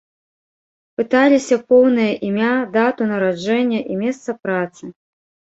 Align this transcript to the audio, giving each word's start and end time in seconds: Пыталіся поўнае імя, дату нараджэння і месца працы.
Пыталіся 1.01 1.55
поўнае 1.73 2.09
імя, 2.29 2.49
дату 2.79 3.01
нараджэння 3.13 3.79
і 3.91 3.99
месца 4.03 4.29
працы. 4.47 4.83